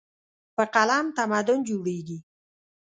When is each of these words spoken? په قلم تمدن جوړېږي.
په 0.55 0.63
قلم 0.73 1.05
تمدن 1.17 1.59
جوړېږي. 1.69 2.17